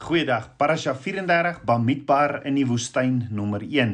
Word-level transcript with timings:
Goeiedag. 0.00 0.56
Parasha 0.56 0.94
34 0.94 1.60
Bamidbar 1.64 2.40
in 2.48 2.56
die 2.58 2.64
woestyn 2.66 3.28
nommer 3.30 3.62
1. 3.62 3.92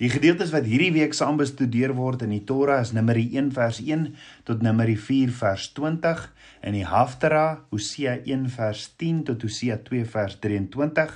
Die 0.00 0.08
gedeeltes 0.10 0.50
wat 0.50 0.64
hierdie 0.66 0.90
week 0.96 1.12
saam 1.14 1.36
bestudeer 1.38 1.92
word 1.94 2.24
in 2.26 2.32
die 2.34 2.40
Torah 2.48 2.80
is 2.82 2.90
Numeri 2.96 3.28
1 3.36 3.52
vers 3.54 3.78
1 3.84 4.08
tot 4.48 4.64
Numeri 4.66 4.96
4 4.98 5.30
vers 5.36 5.68
20 5.76 6.24
in 6.66 6.74
die 6.74 6.82
Haftara 6.88 7.44
Hosea 7.70 8.16
1 8.24 8.48
vers 8.56 8.88
10 8.98 9.22
tot 9.28 9.46
Hosea 9.46 9.78
2 9.86 10.02
vers 10.16 10.40
23 10.42 11.14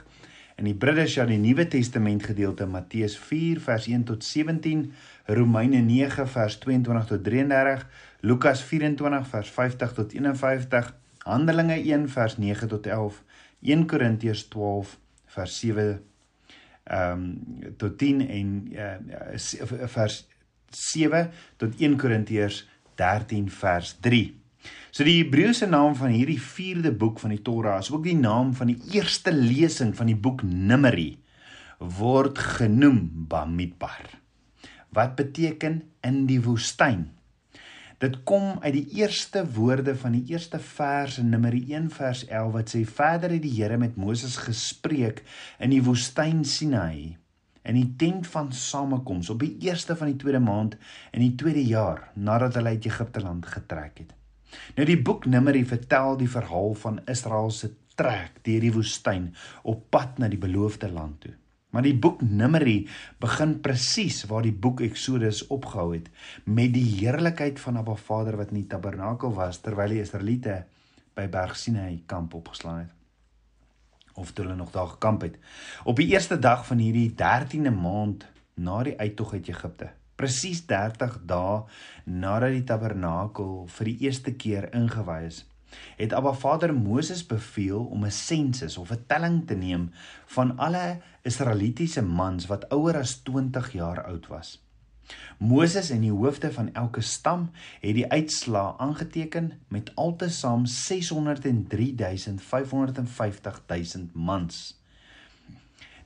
in 0.58 0.70
die 0.70 0.76
Bridesha 0.86 1.26
die 1.26 1.40
Nuwe 1.42 1.66
Testament 1.70 2.22
gedeelte 2.30 2.66
Matteus 2.70 3.18
4 3.18 3.58
vers 3.64 3.90
1 3.90 4.06
tot 4.12 4.22
17 4.22 4.86
Romeine 5.34 5.82
9 5.82 6.30
vers 6.30 6.60
22 6.62 7.10
tot 7.10 7.26
33 7.26 7.86
Lukas 8.22 8.62
24 8.70 9.34
vers 9.34 9.52
50 9.58 9.98
tot 9.98 10.14
51 10.14 10.94
Handelinge 11.26 11.82
1 11.82 12.06
vers 12.08 12.38
9 12.38 12.70
tot 12.70 12.86
11 12.86 13.24
1 13.62 13.86
Korintiërs 13.90 14.46
12 14.48 14.96
vers 15.34 15.58
7 15.60 15.88
ehm 16.88 17.12
um, 17.12 17.24
tot 17.76 17.98
10 18.00 18.22
en 18.32 18.52
uh, 18.72 19.86
vers 19.92 20.22
7 20.72 21.30
tot 21.60 21.74
1 21.76 21.96
Korintiërs 22.00 22.62
13 22.96 23.50
vers 23.50 23.96
3. 24.00 24.22
So 24.90 25.04
die 25.04 25.18
Hebreëse 25.20 25.68
naam 25.68 25.94
van 25.98 26.14
hierdie 26.14 26.40
4de 26.40 26.94
boek 26.96 27.20
van 27.22 27.34
die 27.34 27.42
Torah 27.44 27.78
is 27.82 27.90
ook 27.92 28.06
die 28.08 28.16
naam 28.16 28.54
van 28.56 28.72
die 28.72 28.78
eerste 28.96 29.32
lesing 29.34 29.94
van 29.96 30.08
die 30.10 30.16
boek 30.16 30.42
Numeri 30.42 31.18
word 31.78 32.38
genoem 32.56 33.04
Bamidbar. 33.30 34.08
Wat 34.90 35.14
beteken 35.18 35.82
in 36.02 36.24
die 36.26 36.40
woestyn? 36.42 37.17
Dit 37.98 38.20
kom 38.22 38.60
uit 38.62 38.74
die 38.76 39.00
eerste 39.00 39.40
woorde 39.56 39.96
van 39.98 40.12
die 40.14 40.22
eerste 40.30 40.60
vers 40.62 41.16
in 41.18 41.32
Numeri 41.32 41.64
1 41.74 41.88
vers 41.90 42.20
11 42.28 42.52
wat 42.54 42.70
sê 42.70 42.84
verder 42.86 43.32
het 43.34 43.42
die 43.42 43.56
Here 43.56 43.74
met 43.82 43.96
Moses 43.98 44.36
gespreek 44.38 45.24
in 45.58 45.74
die 45.74 45.80
woestyn 45.82 46.44
Sinai 46.46 47.16
in 47.66 47.74
die 47.74 47.88
tent 47.98 48.28
van 48.30 48.52
samekoms 48.54 49.32
op 49.34 49.42
die 49.42 49.56
eerste 49.66 49.96
van 49.98 50.12
die 50.12 50.20
tweede 50.22 50.38
maand 50.38 50.76
in 51.10 51.24
die 51.24 51.34
tweede 51.42 51.64
jaar 51.66 52.04
nadat 52.14 52.54
hulle 52.60 52.76
uit 52.78 52.86
Egipte 52.86 53.24
land 53.24 53.50
getrek 53.50 53.98
het. 54.04 54.14
Nou 54.78 54.86
die 54.86 55.00
boek 55.02 55.26
Numeri 55.26 55.64
vertel 55.66 56.20
die 56.22 56.30
verhaal 56.30 56.78
van 56.78 57.02
Israel 57.10 57.50
se 57.50 57.72
trek 57.98 58.38
deur 58.46 58.62
die 58.62 58.74
woestyn 58.78 59.32
op 59.66 59.88
pad 59.90 60.22
na 60.22 60.30
die 60.30 60.38
beloofde 60.38 60.86
land 60.94 61.18
toe. 61.26 61.34
Maar 61.70 61.84
die 61.84 61.96
boek 61.96 62.22
Numeri 62.24 62.88
begin 63.20 63.58
presies 63.60 64.22
waar 64.30 64.46
die 64.46 64.54
boek 64.56 64.80
Eksodus 64.86 65.44
opgehou 65.52 65.92
het 65.92 66.08
met 66.44 66.72
die 66.72 66.86
heerlikheid 66.96 67.60
van 67.60 67.76
Abba 67.76 67.94
Vader 67.94 68.38
wat 68.40 68.54
in 68.54 68.62
die 68.62 68.70
tabernakel 68.70 69.34
was 69.36 69.60
terwyl 69.60 69.92
die 69.92 70.00
Israeliete 70.00 70.62
by 71.18 71.26
Berg 71.28 71.58
Sinai 71.60 72.04
kamp 72.06 72.34
opgeslaan 72.38 72.86
het 72.86 72.94
of 74.18 74.32
toe 74.32 74.44
hulle 74.44 74.56
nog 74.56 74.70
daar 74.74 74.86
gekamp 74.86 75.20
het. 75.22 75.36
Op 75.84 75.96
die 75.96 76.08
eerste 76.10 76.38
dag 76.38 76.66
van 76.66 76.78
hierdie 76.82 77.12
13de 77.14 77.70
maand 77.70 78.26
na 78.54 78.82
die 78.82 78.98
uittog 78.98 79.32
uit 79.32 79.48
Egipte, 79.48 79.92
presies 80.18 80.64
30 80.66 81.20
dae 81.30 81.60
nadat 82.04 82.56
die 82.56 82.64
tabernakel 82.66 83.68
vir 83.76 83.90
die 83.92 84.08
eerste 84.08 84.34
keer 84.34 84.66
ingewy 84.74 85.20
is, 85.28 85.44
het 85.96 86.12
Abba 86.12 86.32
Vader 86.32 86.74
Moses 86.74 87.26
beveel 87.26 87.84
om 87.84 88.04
'n 88.04 88.10
sensus 88.10 88.76
of 88.76 88.90
'n 88.90 89.04
telling 89.06 89.46
te 89.46 89.54
neem 89.54 89.90
van 90.26 90.58
alle 90.58 91.00
Israelitiese 91.22 92.02
mans 92.02 92.46
wat 92.46 92.68
ouer 92.68 92.96
as 92.96 93.22
20 93.22 93.72
jaar 93.72 94.04
oud 94.04 94.26
was. 94.26 94.68
Moses 95.38 95.90
en 95.90 96.00
die 96.00 96.12
hoofde 96.12 96.52
van 96.52 96.74
elke 96.74 97.00
stam 97.00 97.50
het 97.80 97.94
die 97.94 98.12
uitslaa 98.12 98.74
aangeteken 98.78 99.52
met 99.68 99.92
altesaam 99.94 100.66
603.550.000 100.66 100.72
mans. 104.12 104.82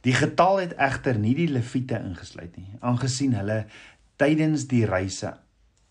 Die 0.01 0.15
getal 0.15 0.61
het 0.61 0.75
egter 0.75 1.19
nie 1.19 1.35
die 1.35 1.49
leviete 1.49 2.03
ingesluit 2.03 2.57
nie, 2.57 2.69
aangesien 2.81 3.35
hulle 3.39 3.67
tydens 4.17 4.67
die 4.71 4.87
reise 4.87 5.37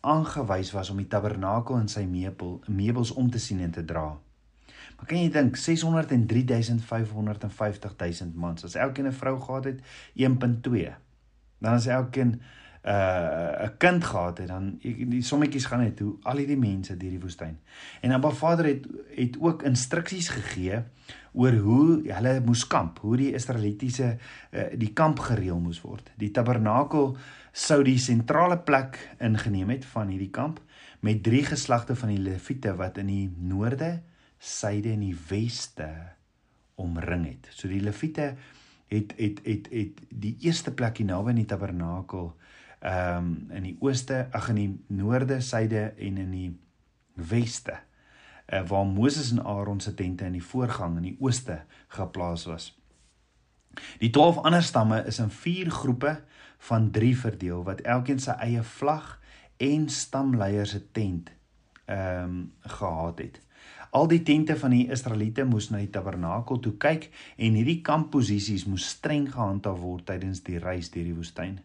aangewys 0.01 0.71
was 0.71 0.89
om 0.89 0.97
die 0.97 1.07
tabernakel 1.07 1.77
en 1.77 1.87
sy 1.91 2.05
meubel 2.09 2.61
meubels 2.67 3.11
om 3.11 3.31
te 3.31 3.39
sien 3.39 3.59
en 3.61 3.71
te 3.71 3.85
dra. 3.85 4.19
Maar 4.97 5.05
kan 5.09 5.17
jy 5.17 5.29
dink 5.33 5.57
603550 5.57 8.33
mans 8.33 8.63
as 8.65 8.75
elkeen 8.75 9.07
'n 9.07 9.13
vrou 9.13 9.41
gehad 9.41 9.63
het 9.65 9.79
1.2 10.13 10.95
dan 11.61 11.73
as 11.73 11.85
elkeen 11.85 12.41
uh, 12.83 13.65
'n 13.65 13.77
kind 13.77 14.03
gehad 14.03 14.37
het 14.37 14.47
dan 14.47 14.77
die 14.81 15.21
sommetjies 15.21 15.65
gaan 15.65 15.79
net 15.79 15.99
hoe 15.99 16.15
al 16.23 16.37
hierdie 16.37 16.57
mense 16.57 16.97
deur 16.97 17.09
die 17.09 17.19
woestyn. 17.21 17.59
En 18.01 18.11
Abba 18.11 18.29
Vader 18.29 18.65
het 18.65 18.87
het 19.15 19.37
ook 19.39 19.63
instruksies 19.63 20.29
gegee 20.29 20.83
oor 21.33 21.53
hoe 21.53 22.01
hulle 22.03 22.41
moes 22.45 22.67
kamp, 22.67 22.99
hoe 22.99 23.17
die 23.17 23.33
Israelitiese 23.33 24.17
uh, 24.51 24.63
die 24.75 24.93
kamp 24.93 25.19
gereël 25.19 25.59
moes 25.59 25.81
word. 25.81 26.11
Die 26.17 26.31
tabernakel 26.31 27.17
sou 27.51 27.83
die 27.83 27.97
sentrale 27.99 28.57
plek 28.57 28.97
ingeneem 29.19 29.69
het 29.69 29.85
van 29.85 30.07
hierdie 30.07 30.31
kamp 30.31 30.61
met 30.99 31.23
drie 31.23 31.43
geslagte 31.45 31.95
van 31.95 32.09
die 32.09 32.21
leviete 32.21 32.75
wat 32.75 32.97
in 32.97 33.07
die 33.07 33.31
noorde, 33.37 34.01
suide 34.37 34.91
en 34.91 34.99
die 34.99 35.17
weste 35.29 35.89
omring 36.75 37.25
het. 37.25 37.49
So 37.53 37.67
die 37.67 37.81
leviete 37.81 38.35
het 38.91 39.13
het 39.17 39.39
het 39.45 39.67
het 39.71 40.01
die 40.09 40.35
eerste 40.41 40.73
plek 40.73 40.97
hier 40.97 41.07
naby 41.07 41.29
in 41.29 41.43
die 41.43 41.49
tabernakel 41.49 42.33
ehm 42.81 43.17
um, 43.17 43.47
in 43.53 43.63
die 43.63 43.77
ooste, 43.79 44.27
ag 44.33 44.49
in 44.49 44.55
die 44.57 44.71
noorde, 44.87 45.41
suide 45.41 45.93
en 45.97 46.17
in 46.17 46.31
die 46.33 46.51
weste 47.13 47.77
uh, 48.53 48.61
waar 48.67 48.85
Moses 48.85 49.31
en 49.31 49.43
Aaron 49.43 49.79
se 49.79 49.93
tente 49.93 50.25
in 50.25 50.31
die 50.31 50.43
voorgang 50.43 50.97
in 50.97 51.11
die 51.11 51.17
ooste 51.19 51.61
geplaas 51.87 52.45
was. 52.45 52.71
Die 54.01 54.09
12 54.09 54.41
ander 54.43 54.63
stamme 54.63 55.03
is 55.05 55.19
in 55.19 55.29
4 55.29 55.69
groepe 55.71 56.23
van 56.57 56.91
3 56.91 57.15
verdeel 57.17 57.63
wat 57.63 57.81
elkeen 57.81 58.19
sy 58.19 58.35
eie 58.43 58.63
vlag 58.63 59.19
en 59.61 59.87
stamleier 59.89 60.65
se 60.65 60.81
tent 60.91 61.31
ehm 61.85 62.23
um, 62.23 62.43
gehad 62.59 63.19
het. 63.19 63.41
Al 63.91 64.07
die 64.07 64.23
tente 64.23 64.55
van 64.55 64.71
die 64.71 64.85
Israeliete 64.91 65.43
moes 65.43 65.69
na 65.69 65.81
die 65.81 65.89
tabernakel 65.91 66.59
toe 66.63 66.77
kyk 66.79 67.09
en 67.35 67.57
hierdie 67.59 67.81
kampposisies 67.83 68.63
moes 68.65 68.85
streng 68.87 69.27
gehandhaaf 69.33 69.81
word 69.81 70.05
tydens 70.07 70.39
die 70.47 70.59
reis 70.63 70.89
deur 70.93 71.09
die 71.09 71.17
woestyn. 71.17 71.59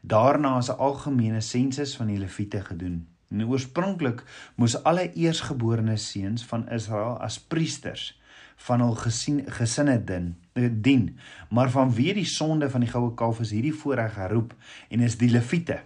Daarna 0.00 0.58
is 0.58 0.68
'n 0.68 0.78
algemene 0.78 1.40
sensus 1.40 1.96
van 1.96 2.06
die 2.06 2.18
leviete 2.18 2.60
gedoen. 2.60 3.08
En 3.28 3.46
oorspronklik 3.46 4.24
moes 4.54 4.82
alle 4.82 5.12
eersgeborene 5.12 5.96
seuns 5.96 6.44
van 6.44 6.68
Israel 6.68 7.20
as 7.20 7.40
priesters 7.40 8.20
van 8.60 8.82
hul 8.84 8.96
gesien 9.00 9.44
gesinne 9.48 9.96
din 10.04 10.34
eh, 10.52 10.68
dien 10.70 11.06
maar 11.50 11.70
vanweë 11.72 12.16
die 12.20 12.28
sonde 12.28 12.68
van 12.70 12.84
die 12.84 12.90
goue 12.90 13.14
kalf 13.16 13.40
is 13.44 13.54
hierdie 13.56 13.76
voorreg 13.76 14.18
geroep 14.18 14.52
en 14.90 15.04
is 15.06 15.16
die 15.20 15.30
leviete 15.32 15.80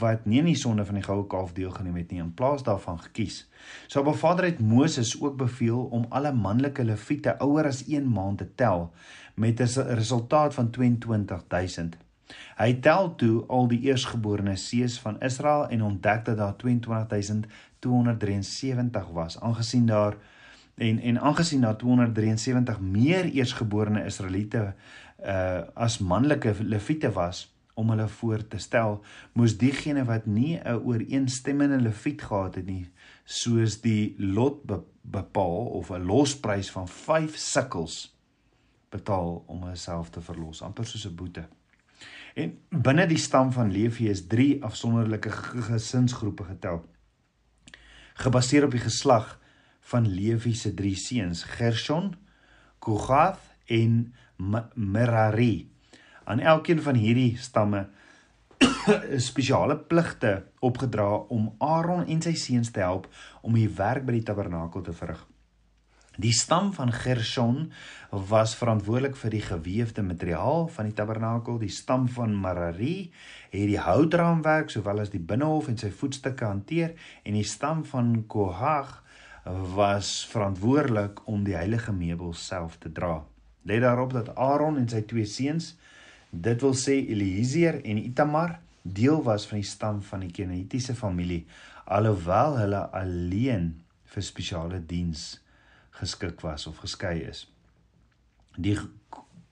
wat 0.00 0.24
nie 0.24 0.38
in 0.40 0.48
die 0.48 0.56
sonde 0.56 0.86
van 0.88 0.96
die 0.96 1.04
goue 1.04 1.26
kalf 1.28 1.52
deelgeneem 1.56 1.98
het 2.00 2.14
nie 2.14 2.22
in 2.22 2.32
plaas 2.38 2.64
daarvan 2.64 3.02
gekies 3.02 3.42
so 3.86 4.00
op 4.00 4.16
Vader 4.22 4.48
het 4.48 4.62
Moses 4.64 5.12
ook 5.20 5.36
beveel 5.40 5.84
om 5.98 6.06
alle 6.08 6.32
manlike 6.32 6.84
leviete 6.84 7.36
ouer 7.44 7.68
as 7.68 7.84
1 7.84 8.08
maand 8.08 8.40
te 8.40 8.48
tel 8.54 8.88
met 9.34 9.60
'n 9.60 9.94
resultaat 10.00 10.54
van 10.54 10.70
22000 10.70 11.98
Hy 12.56 12.80
tel 12.80 13.14
toe 13.14 13.46
al 13.46 13.68
die 13.68 13.80
eersgeborene 13.80 14.56
seuns 14.56 15.00
van 15.00 15.20
Israel 15.20 15.68
en 15.68 15.82
ontdek 15.82 16.24
dat 16.24 16.36
daar 16.36 16.56
22273 16.56 19.08
was 19.12 19.40
aangesien 19.40 19.86
daar 19.86 20.16
En 20.74 20.98
en 20.98 21.20
aangesien 21.20 21.60
daar 21.60 21.76
273 21.76 22.80
meer 22.80 23.24
eersgeborene 23.24 24.04
Israeliete 24.04 24.74
uh 25.24 25.60
as 25.74 25.98
manlike 25.98 26.54
leviete 26.60 27.12
was 27.12 27.54
om 27.74 27.90
hulle 27.90 28.08
voor 28.08 28.48
te 28.48 28.58
stel, 28.58 29.00
moes 29.32 29.56
diegene 29.58 30.04
wat 30.04 30.26
nie 30.26 30.58
'n 30.58 30.82
ooreenstemmende 30.84 31.80
leviet 31.80 32.22
gehad 32.22 32.54
het 32.54 32.66
nie, 32.66 32.90
soos 33.24 33.80
die 33.80 34.14
lot 34.18 34.62
be 34.62 34.82
bepaal 35.00 35.66
of 35.66 35.90
'n 35.90 36.04
losprys 36.04 36.70
van 36.70 36.88
5 36.88 37.36
sikkels 37.36 38.18
betaal 38.88 39.42
om 39.46 39.62
homself 39.62 40.10
te 40.10 40.20
verlos, 40.20 40.62
amper 40.62 40.86
soos 40.86 41.06
'n 41.06 41.14
boete. 41.14 41.48
En 42.34 42.58
binne 42.68 43.06
die 43.06 43.20
stam 43.20 43.52
van 43.54 43.70
Levi 43.72 44.08
is 44.10 44.26
3 44.26 44.62
afsonderlike 44.66 45.30
gesinsgroepe 45.30 46.44
getel. 46.44 46.82
Gebaseer 48.14 48.64
op 48.64 48.74
die 48.74 48.82
geslag 48.82 49.38
van 49.90 50.06
Lewi 50.08 50.54
se 50.54 50.74
drie 50.74 50.96
seuns, 50.96 51.42
Gershon, 51.42 52.14
Kohath 52.78 53.52
en 53.66 54.14
Merari. 54.74 55.70
Aan 56.24 56.40
elkeen 56.40 56.82
van 56.82 56.94
hierdie 56.94 57.36
stamme 57.38 57.86
spesiale 59.28 59.76
pligte 59.76 60.44
opgedra 60.58 61.08
om 61.28 61.52
Aaron 61.58 62.06
en 62.06 62.22
sy 62.22 62.34
seuns 62.38 62.70
te 62.72 62.80
help 62.80 63.08
om 63.42 63.54
die 63.54 63.68
werk 63.68 64.06
by 64.06 64.16
die 64.18 64.26
tabernakel 64.26 64.82
te 64.82 64.94
verrig. 64.96 65.20
Die 66.16 66.32
stam 66.32 66.72
van 66.72 66.92
Gershon 66.94 67.72
was 68.10 68.54
verantwoordelik 68.54 69.16
vir 69.18 69.32
die 69.34 69.42
geweefde 69.42 70.02
materiaal 70.06 70.68
van 70.70 70.86
die 70.86 70.94
tabernakel. 70.94 71.58
Die 71.58 71.72
stam 71.74 72.06
van 72.08 72.36
Merari 72.38 73.10
het 73.50 73.66
die 73.66 73.80
houtraamwerk 73.82 74.70
sowel 74.70 75.02
as 75.02 75.10
die 75.10 75.22
binnehof 75.22 75.72
en 75.72 75.80
sy 75.80 75.90
voetstukke 75.90 76.46
hanteer 76.46 76.94
en 77.26 77.34
die 77.34 77.46
stam 77.46 77.82
van 77.90 78.14
Kohath 78.30 79.00
was 79.74 80.22
verantwoordelik 80.30 81.24
om 81.28 81.42
die 81.44 81.58
heilige 81.58 81.92
meubels 81.92 82.46
self 82.46 82.78
te 82.78 82.92
dra. 82.94 83.18
Let 83.66 83.82
daarop 83.82 84.14
dat 84.14 84.36
Aaron 84.38 84.78
en 84.78 84.88
sy 84.88 85.02
twee 85.08 85.26
seuns, 85.26 85.74
dit 86.30 86.62
wil 86.62 86.78
sê 86.78 87.00
Eliezer 87.02 87.82
en 87.82 87.98
Itamar, 87.98 88.60
deel 88.82 89.18
was 89.26 89.48
van 89.50 89.58
die 89.58 89.68
stam 89.68 90.00
van 90.04 90.22
die 90.24 90.32
Kenitiese 90.32 90.94
familie, 90.94 91.44
alhoewel 91.84 92.60
hulle 92.62 92.86
alleen 92.96 93.72
vir 94.14 94.24
spesiale 94.24 94.80
diens 94.80 95.43
geskik 96.00 96.42
was 96.44 96.66
of 96.66 96.82
geskei 96.82 97.22
is. 97.28 97.46
Die 98.56 98.78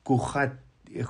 Kogat 0.03 0.59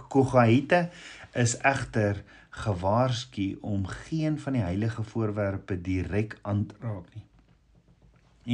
Kogaite 0.08 0.90
is 1.34 1.56
egter 1.66 2.22
gewaarsku 2.50 3.56
om 3.60 3.86
geen 3.86 4.38
van 4.38 4.52
die 4.52 4.62
heilige 4.62 5.02
voorwerpe 5.02 5.80
direk 5.80 6.38
aan 6.42 6.66
te 6.66 6.74
raak 6.80 7.08
nie. 7.14 7.24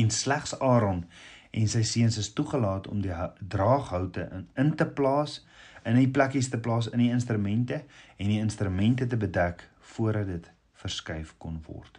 En 0.02 0.10
slegs 0.10 0.54
Aaron 0.58 1.04
en 1.50 1.68
sy 1.68 1.82
seuns 1.82 2.16
is 2.20 2.32
toegelaat 2.32 2.88
om 2.88 3.02
die 3.04 3.14
draaghoute 3.40 4.28
in, 4.32 4.48
in 4.54 4.74
te 4.76 4.86
plaas 4.86 5.40
in 5.88 5.96
die 5.98 6.10
plekkies 6.12 6.50
te 6.52 6.60
plaas 6.60 6.90
in 6.92 7.02
die 7.02 7.12
instrumente 7.12 7.82
en 8.16 8.30
die 8.30 8.40
instrumente 8.40 9.06
te 9.06 9.16
bedek 9.16 9.64
voordat 9.94 10.26
dit 10.26 10.50
verskuif 10.78 11.34
kon 11.38 11.58
word. 11.66 11.98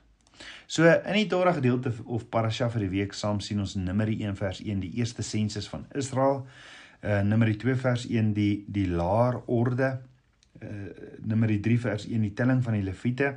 So 0.67 0.85
in 0.85 1.13
die 1.13 1.27
Torah 1.27 1.53
gedeelte 1.57 1.93
of 2.05 2.29
parasha 2.29 2.69
vir 2.69 2.85
die 2.85 2.91
week 2.93 3.15
saam 3.17 3.39
sien 3.41 3.59
ons 3.59 3.75
Numeri 3.75 4.19
1 4.23 4.37
vers 4.37 4.61
1 4.61 4.83
die 4.83 4.91
eerste 5.01 5.25
sensus 5.25 5.67
van 5.71 5.87
Israel, 5.97 6.45
uh 7.01 7.21
Numeri 7.25 7.57
2 7.57 7.75
vers 7.75 8.05
1 8.05 8.33
die 8.37 8.65
die 8.67 8.87
laar 8.87 9.41
orde, 9.47 9.91
uh 10.61 10.69
Numeri 11.25 11.59
3 11.65 11.77
vers 11.87 12.07
1 12.07 12.21
die 12.27 12.33
telling 12.37 12.63
van 12.63 12.77
die 12.77 12.85
leviete, 12.85 13.33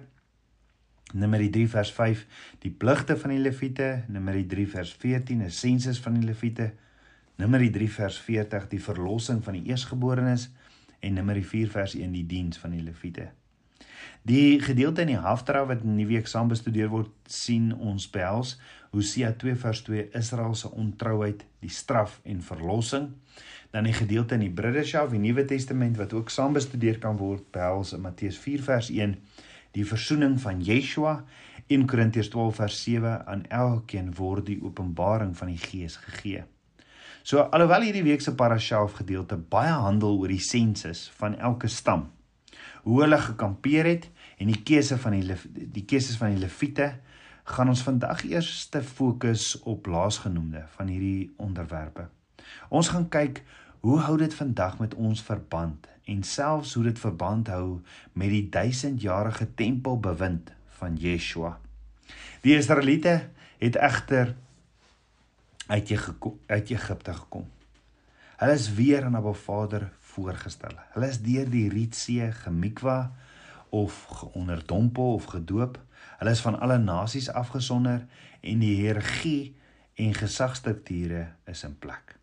Numeri 1.12 1.50
3 1.50 1.66
vers 1.78 1.92
5 1.96 2.26
die 2.62 2.70
pligte 2.70 3.16
van 3.16 3.34
die 3.34 3.42
leviete, 3.42 3.90
Numeri 4.08 4.46
3 4.46 4.66
vers 4.76 4.92
14 4.92 5.42
'n 5.42 5.50
sensus 5.50 6.00
van 6.00 6.20
die 6.20 6.26
leviete, 6.26 6.72
Numeri 7.38 7.70
3 7.70 7.88
vers 7.88 8.18
40 8.20 8.68
die 8.68 8.80
verlossing 8.80 9.42
van 9.44 9.54
die 9.54 9.70
eersgeborenes 9.70 10.50
en 11.00 11.14
Numeri 11.14 11.42
4 11.42 11.70
vers 11.70 11.94
1 11.94 12.12
die 12.12 12.26
diens 12.26 12.58
van 12.58 12.70
die 12.70 12.82
leviete. 12.82 13.32
Die 14.22 14.60
gedeelte 14.62 15.02
in 15.02 15.08
die 15.10 15.18
Haftarah 15.18 15.64
wat 15.66 15.80
in 15.82 15.96
die 15.98 16.06
week 16.06 16.28
saam 16.30 16.46
bestudeer 16.52 16.92
word, 16.92 17.10
sien 17.26 17.72
ons 17.74 18.04
behels 18.06 18.54
Hosea 18.92 19.32
2 19.34 19.56
vers 19.58 19.80
2 19.88 20.04
Israel 20.14 20.54
se 20.54 20.70
ontrouheid, 20.70 21.42
die 21.64 21.72
straf 21.72 22.20
en 22.22 22.38
verlossing. 22.44 23.08
Dan 23.74 23.88
die 23.88 23.96
gedeelte 23.96 24.36
in 24.38 24.44
die 24.44 24.52
Bridesha, 24.52 25.02
die 25.10 25.18
Nuwe 25.18 25.42
Testament 25.48 25.98
wat 25.98 26.14
ook 26.14 26.30
saam 26.30 26.54
bestudeer 26.54 27.00
kan 27.02 27.18
word, 27.18 27.48
behels 27.50 27.96
in 27.96 28.04
Matteus 28.04 28.38
4 28.38 28.62
vers 28.62 28.92
1 28.94 29.16
die 29.72 29.88
versoening 29.88 30.38
van 30.38 30.62
Yeshua 30.62 31.16
en 31.72 31.86
Korintiërs 31.88 32.30
12 32.30 32.58
vers 32.60 32.80
7 32.84 33.18
aan 33.26 33.46
elkeen 33.48 34.14
word 34.14 34.46
die 34.52 34.60
openbaring 34.62 35.32
van 35.34 35.50
die 35.50 35.58
Gees 35.58 35.96
gegee. 36.04 36.44
So 37.26 37.48
alhoewel 37.50 37.88
hierdie 37.88 38.06
week 38.06 38.22
se 38.22 38.34
parasha 38.38 38.84
gedeelte 39.00 39.38
baie 39.38 39.72
handel 39.72 40.18
oor 40.20 40.30
die 40.30 40.42
sensus 40.42 41.08
van 41.18 41.38
elke 41.38 41.70
stam, 41.70 42.10
hoe 42.82 43.00
hulle 43.00 43.18
gekampeer 43.18 43.86
het 43.86 44.08
en 44.38 44.50
die 44.50 44.62
keuse 44.62 44.98
van 44.98 45.14
die 45.16 45.36
die 45.52 45.84
keuses 45.86 46.18
van 46.18 46.34
die 46.34 46.42
leviete, 46.42 46.92
gaan 47.44 47.70
ons 47.70 47.82
vandag 47.82 48.24
eers 48.28 48.66
te 48.70 48.82
fokus 48.82 49.56
op 49.68 49.86
laasgenoemde 49.86 50.64
van 50.76 50.90
hierdie 50.90 51.32
onderwerpe. 51.42 52.08
Ons 52.68 52.92
gaan 52.94 53.08
kyk 53.08 53.42
hoe 53.82 53.98
hou 54.06 54.16
dit 54.18 54.34
vandag 54.34 54.78
met 54.78 54.94
ons 54.94 55.22
verband 55.22 55.88
en 56.10 56.22
selfs 56.26 56.74
hoe 56.74 56.84
dit 56.84 56.98
verband 56.98 57.48
hou 57.50 57.80
met 58.18 58.30
die 58.30 58.46
duisendjarige 58.50 59.48
tempelbewind 59.58 60.52
van 60.78 60.96
Yeshua. 60.98 61.56
Die 62.42 62.56
Israeliete 62.58 63.28
het 63.58 63.78
egter 63.78 64.34
uit 65.66 65.90
Egipte 66.70 67.14
gekom. 67.14 67.46
Hulle 68.42 68.54
is 68.58 68.72
weer 68.74 69.04
aan 69.04 69.16
Abba 69.16 69.32
Vader 69.32 69.90
voorgestel. 70.14 70.76
Hulle 70.94 71.08
is 71.08 71.20
deur 71.24 71.48
die 71.50 71.68
Rietsee 71.72 72.30
gemikwa 72.42 73.12
of 73.72 74.04
geonderdompel 74.20 75.14
of 75.14 75.30
gedoop. 75.32 75.78
Hulle 76.18 76.30
is 76.30 76.44
van 76.44 76.58
alle 76.60 76.78
nasies 76.78 77.30
afgesonder 77.30 78.06
en 78.40 78.64
die 78.64 78.74
hiërargie 78.80 79.54
en 79.94 80.14
gesagstrukture 80.14 81.26
is 81.48 81.64
in 81.64 81.78
plek. 81.78 82.16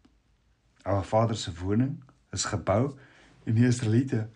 Abba 0.83 1.01
Vader 1.03 1.37
se 1.37 1.53
woning 1.53 1.97
is 2.31 2.45
gebou 2.45 2.93
en 3.45 3.57
die 3.57 3.65
Israeliete 3.67 4.27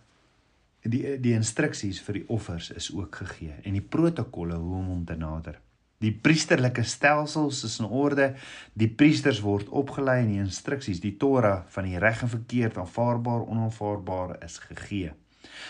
en 0.83 0.91
die 0.91 1.19
die 1.21 1.35
instruksies 1.37 2.01
vir 2.03 2.19
die 2.19 2.25
offers 2.33 2.71
is 2.75 2.89
ook 2.93 3.21
gegee 3.23 3.55
en 3.61 3.77
die 3.77 3.85
protokolle 3.95 4.57
hoe 4.59 4.79
om 4.81 4.89
hom 4.95 5.05
te 5.05 5.15
nader. 5.19 5.59
Die 6.03 6.11
priesterlike 6.11 6.83
stelsels 6.83 7.63
is 7.63 7.79
in 7.79 7.87
orde. 7.87 8.33
Die 8.75 8.89
priesters 8.91 9.39
word 9.43 9.69
opgelei 9.71 10.19
en 10.23 10.31
die 10.33 10.41
instruksies, 10.43 10.99
die 11.03 11.15
Torah 11.19 11.63
van 11.71 11.87
die 11.87 11.99
reg 12.01 12.25
en 12.25 12.31
verkeerd, 12.31 12.77
aanvaarbaar, 12.81 13.45
onaanvaarbaar 13.47 14.37
is 14.43 14.59
gegee. 14.67 15.13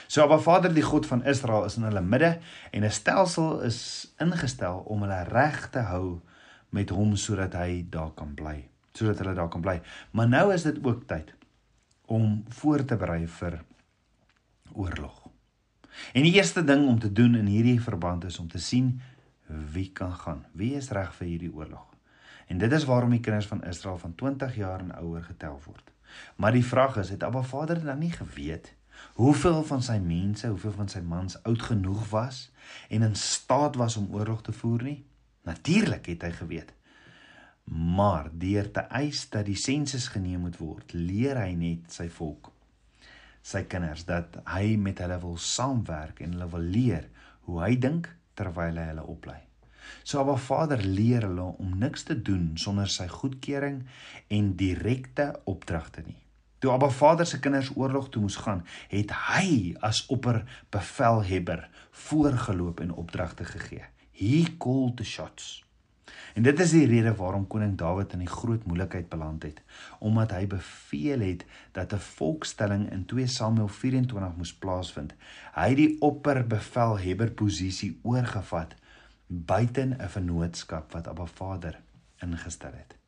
So 0.07 0.23
Abba 0.23 0.39
Vader, 0.41 0.73
die 0.73 0.85
God 0.85 1.05
van 1.09 1.23
Israel, 1.29 1.67
is 1.67 1.77
in 1.77 1.87
hulle 1.87 2.01
midde 2.01 2.37
en 2.71 2.83
'n 2.83 2.91
stelsel 2.91 3.61
is 3.61 4.13
ingestel 4.19 4.83
om 4.87 5.01
hulle 5.05 5.23
reg 5.29 5.69
te 5.69 5.79
hou 5.79 6.21
met 6.69 6.89
hom 6.89 7.15
sodat 7.15 7.53
hy 7.53 7.85
daar 7.89 8.11
kan 8.15 8.33
bly, 8.33 8.67
sodat 8.93 9.19
hulle 9.21 9.33
daar 9.33 9.49
kan 9.49 9.61
bly. 9.61 9.81
Maar 10.11 10.27
nou 10.27 10.53
is 10.53 10.63
dit 10.63 10.83
ook 10.85 11.07
tyd 11.07 11.33
om 12.05 12.43
voor 12.49 12.85
te 12.85 12.95
berei 12.95 13.27
vir 13.27 13.61
oorlog. 14.73 15.21
En 16.13 16.25
die 16.25 16.33
eerste 16.33 16.63
ding 16.63 16.87
om 16.87 16.99
te 16.99 17.11
doen 17.11 17.35
in 17.35 17.45
hierdie 17.45 17.81
verband 17.81 18.25
is 18.25 18.39
om 18.39 18.47
te 18.47 18.59
sien 18.59 19.01
wie 19.73 19.91
kan 19.91 20.13
gaan. 20.13 20.45
Wie 20.51 20.73
is 20.75 20.89
reg 20.89 21.13
vir 21.15 21.27
hierdie 21.27 21.53
oorlog? 21.53 21.89
En 22.47 22.57
dit 22.57 22.71
is 22.71 22.85
waarom 22.85 23.09
die 23.09 23.23
kinders 23.23 23.47
van 23.47 23.63
Israel 23.63 23.97
van 23.97 24.15
20 24.15 24.55
jaar 24.55 24.79
en 24.79 24.95
ouer 24.95 25.23
getel 25.23 25.61
word. 25.65 25.91
Maar 26.35 26.51
die 26.51 26.65
vraag 26.65 26.97
is, 26.97 27.09
het 27.09 27.23
Abba 27.23 27.41
Vader 27.41 27.83
dan 27.83 27.99
nie 27.99 28.11
geweet 28.11 28.73
hoeveel 29.13 29.63
van 29.63 29.81
sy 29.83 29.97
mense, 29.99 30.47
hoeveel 30.47 30.71
van 30.71 30.89
sy 30.89 31.01
mans 31.05 31.35
oud 31.43 31.61
genoeg 31.61 32.05
was 32.09 32.51
en 32.89 33.01
in 33.01 33.15
staat 33.15 33.75
was 33.75 33.97
om 33.97 34.13
oorlog 34.13 34.41
te 34.41 34.53
voer 34.53 34.83
nie? 34.83 34.99
Natuurlik 35.43 36.05
het 36.05 36.23
hy 36.23 36.31
geweet. 36.31 36.73
Maar 37.63 38.29
deur 38.31 38.71
te 38.71 38.85
eis 38.95 39.25
dat 39.29 39.45
die 39.45 39.59
sensus 39.59 40.07
geneem 40.11 40.45
moet 40.45 40.57
word, 40.59 40.93
leer 40.93 41.39
hy 41.39 41.53
net 41.55 41.93
sy 41.93 42.09
volk, 42.11 42.51
sy 43.43 43.63
kinders 43.67 44.05
dat 44.07 44.39
hy 44.51 44.75
met 44.79 44.99
hulle 45.03 45.19
wil 45.23 45.37
saamwerk 45.39 46.21
en 46.23 46.35
hulle 46.35 46.49
wil 46.51 46.67
leer 46.75 47.07
hoe 47.47 47.61
hy 47.63 47.73
dink 47.79 48.09
terwyl 48.37 48.79
hy 48.79 48.89
hulle 48.91 49.05
oplei. 49.15 49.39
So 50.03 50.19
Abba 50.19 50.35
Vader 50.39 50.83
leer 50.83 51.27
hulle 51.27 51.49
om 51.59 51.77
niks 51.79 52.05
te 52.07 52.15
doen 52.15 52.53
sonder 52.59 52.91
sy 52.91 53.07
goedkeuring 53.11 53.81
en 54.31 54.53
direkte 54.59 55.31
opdragte 55.49 56.03
nie. 56.05 56.19
Toe 56.63 56.71
Abba 56.71 56.87
Vader 56.89 57.27
se 57.27 57.41
kinders 57.43 57.73
oorlog 57.75 58.07
toe 58.09 58.21
moes 58.23 58.39
gaan, 58.39 58.63
het 58.87 59.11
hy 59.27 59.73
as 59.83 60.05
opperbevelhebber 60.13 61.67
voorgeloop 62.05 62.79
en 62.79 62.95
opdragte 62.95 63.45
gegee. 63.45 63.83
He 64.15 64.45
called 64.57 64.97
the 64.97 65.03
shots. 65.03 65.63
En 66.33 66.43
dit 66.43 66.59
is 66.59 66.71
die 66.71 66.85
rede 66.85 67.15
waarom 67.15 67.47
koning 67.47 67.77
Dawid 67.77 68.13
in 68.13 68.23
die 68.25 68.31
groot 68.31 68.65
moeilikheid 68.65 69.09
beland 69.09 69.43
het, 69.43 69.61
omdat 69.99 70.31
hy 70.31 70.47
beveel 70.47 71.19
het 71.19 71.45
dat 71.71 71.93
'n 71.93 71.99
volkstelling 71.99 72.91
in 72.91 73.05
2 73.05 73.27
Samuel 73.27 73.67
24 73.67 74.35
moes 74.35 74.53
plaasvind. 74.53 75.13
Hy 75.53 75.67
het 75.69 75.77
die 75.77 76.01
opperbevelhebber 76.01 77.31
posisie 77.31 77.99
oorgevat 78.03 78.75
buite 79.27 79.81
'n 79.81 80.09
vennootskap 80.09 80.91
wat 80.91 81.07
Abba 81.07 81.25
Vader 81.25 81.79
ingestel 82.19 82.73
het. 82.73 83.02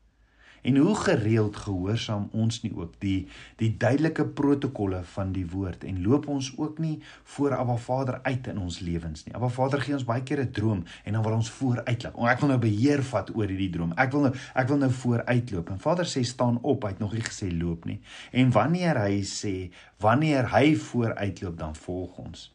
En 0.65 0.77
hoe 0.81 0.95
gereeld 0.97 1.57
gehoorsaam 1.61 2.29
ons 2.33 2.61
nie 2.63 2.71
ook 2.73 2.95
die 3.03 3.27
die 3.61 3.69
duidelike 3.77 4.25
protokolle 4.25 5.03
van 5.13 5.33
die 5.35 5.45
woord 5.51 5.83
en 5.85 6.01
loop 6.01 6.25
ons 6.27 6.47
ook 6.57 6.79
nie 6.81 6.95
voor 7.35 7.53
Abba 7.53 7.75
Vader 7.77 8.19
uit 8.23 8.47
in 8.49 8.57
ons 8.57 8.79
lewens 8.79 9.23
nie. 9.25 9.35
Abba 9.37 9.51
Vader 9.53 9.83
gee 9.85 9.93
ons 9.93 10.07
baie 10.07 10.23
keer 10.23 10.41
'n 10.41 10.51
droom 10.51 10.83
en 11.03 11.13
dan 11.13 11.23
wil 11.23 11.37
ons 11.37 11.51
vooruitloop. 11.51 12.17
Ek 12.25 12.39
wil 12.39 12.49
nou 12.49 12.59
beheer 12.59 13.03
vat 13.03 13.29
oor 13.35 13.47
hierdie 13.47 13.69
droom. 13.69 13.93
Ek 13.95 14.11
wil 14.11 14.21
nou 14.21 14.33
ek 14.55 14.67
wil 14.67 14.77
nou 14.77 14.91
vooruitloop. 14.91 15.69
En 15.69 15.79
Vader 15.79 16.05
sê 16.05 16.23
staan 16.23 16.57
op. 16.61 16.83
Hy 16.83 16.89
het 16.89 16.99
nog 16.99 17.13
nie 17.13 17.21
gesê 17.21 17.51
loop 17.57 17.85
nie. 17.85 18.01
En 18.31 18.51
wanneer 18.51 18.97
hy 18.97 19.21
sê 19.21 19.71
wanneer 19.99 20.49
hy 20.49 20.75
vooruitloop 20.75 21.57
dan 21.57 21.75
volg 21.75 22.17
ons. 22.17 22.54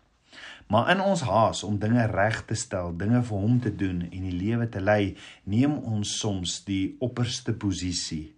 Maar 0.70 0.90
in 0.90 1.00
ons 1.00 1.20
haas 1.26 1.62
om 1.66 1.78
dinge 1.78 2.06
reg 2.06 2.44
te 2.46 2.54
stel, 2.54 2.96
dinge 2.96 3.22
vir 3.22 3.38
hom 3.42 3.60
te 3.60 3.72
doen 3.74 4.02
en 4.06 4.26
die 4.28 4.36
lewe 4.36 4.68
te 4.68 4.80
lei, 4.80 5.16
neem 5.44 5.78
ons 5.78 6.18
soms 6.20 6.60
die 6.64 6.96
opperste 7.00 7.54
posisie 7.54 8.36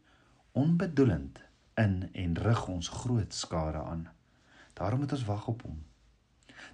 onbedoelend 0.52 1.40
in 1.80 2.11
en 2.12 2.34
rig 2.37 2.66
ons 2.68 2.88
groot 2.88 3.34
skade 3.34 3.78
aan. 3.78 4.08
Daarom 4.76 5.04
moet 5.04 5.12
ons 5.12 5.25
wag 5.25 5.46
op 5.49 5.62
hom. 5.62 5.78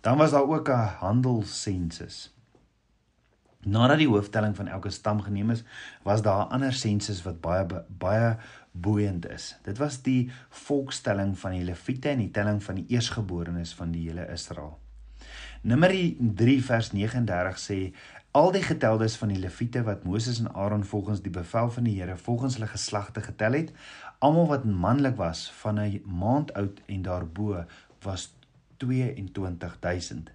Dan 0.01 0.19
was 0.19 0.31
daar 0.31 0.47
ook 0.47 0.69
'n 0.69 0.95
handelssensus. 1.03 2.35
Nadat 3.61 3.99
die 3.99 4.09
hooftelling 4.09 4.57
van 4.57 4.69
elke 4.69 4.91
stam 4.91 5.23
geneem 5.23 5.51
is, 5.51 5.65
was 6.03 6.23
daar 6.23 6.47
'n 6.47 6.51
ander 6.51 6.73
sensus 6.73 7.23
wat 7.23 7.41
baie 7.41 7.85
baie 7.89 8.37
boeiend 8.71 9.29
is. 9.29 9.57
Dit 9.63 9.79
was 9.79 10.03
die 10.03 10.31
volkstelling 10.49 11.39
van 11.39 11.51
die 11.51 11.65
Lewiete 11.65 12.09
en 12.09 12.19
die 12.19 12.31
telling 12.31 12.63
van 12.63 12.75
die 12.75 12.87
eersgeborenes 12.89 13.75
van 13.75 13.91
die 13.91 14.09
hele 14.09 14.27
Israel. 14.27 14.79
Numeri 15.63 16.17
3 16.21 16.61
vers 16.63 16.93
39 16.93 17.57
sê 17.59 17.79
al 18.31 18.53
die 18.55 18.63
geteldes 18.63 19.17
van 19.19 19.33
die 19.33 19.41
leviete 19.43 19.83
wat 19.83 20.05
Moses 20.07 20.39
en 20.39 20.53
Aaron 20.55 20.85
volgens 20.87 21.23
die 21.25 21.33
bevel 21.35 21.71
van 21.75 21.89
die 21.89 21.97
Here 21.99 22.15
volgens 22.17 22.55
hulle 22.55 22.69
geslagte 22.71 23.25
getel 23.25 23.57
het, 23.59 23.73
almal 24.23 24.47
wat 24.47 24.65
manlik 24.65 25.17
was 25.19 25.51
van 25.63 25.81
'n 25.81 26.03
maand 26.07 26.55
oud 26.55 26.81
en 26.87 27.03
daarbo 27.03 27.65
was 28.03 28.35
22000. 28.77 30.31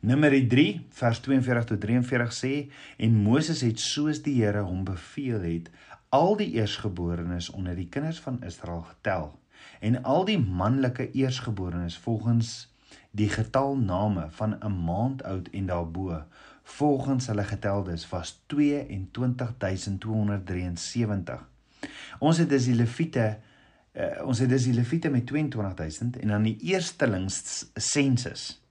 Numeri 0.00 0.46
3 0.46 0.86
vers 0.88 1.20
42 1.20 1.64
tot 1.64 1.80
43 1.80 2.32
sê 2.32 2.70
en 2.96 3.22
Moses 3.22 3.60
het 3.60 3.80
soos 3.80 4.22
die 4.22 4.42
Here 4.42 4.62
hom 4.62 4.84
beveel 4.84 5.40
het 5.40 5.70
al 6.08 6.36
die 6.36 6.50
eersgeborenes 6.52 7.50
onder 7.50 7.76
die 7.76 7.88
kinders 7.88 8.20
van 8.20 8.42
Israel 8.42 8.82
getel 8.82 9.38
en 9.80 10.02
al 10.02 10.24
die 10.24 10.38
manlike 10.38 11.10
eersgeborenes 11.10 11.98
volgens 11.98 12.71
die 13.12 13.28
getal 13.28 13.76
name 13.76 14.26
van 14.30 14.58
'n 14.58 14.84
maand 14.84 15.22
oud 15.22 15.48
en 15.48 15.66
daarbo 15.66 16.24
volgens 16.62 17.26
hulle 17.26 17.44
geteldes 17.44 18.08
was 18.08 18.42
22273 18.46 21.46
ons 22.18 22.38
het 22.38 22.48
dis 22.48 22.64
die 22.64 22.74
leviete 22.74 23.38
uh, 23.92 24.24
ons 24.24 24.38
het 24.38 24.48
dis 24.48 24.64
die 24.64 24.74
leviete 24.74 25.10
met 25.10 25.26
22000 25.26 26.18
en 26.18 26.28
dan 26.28 26.42
die 26.42 26.58
eerstelings 26.60 27.66
sensus 27.74 28.62